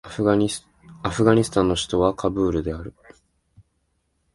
[0.03, 0.61] アフガニス
[1.51, 2.95] タンの首都はカブールである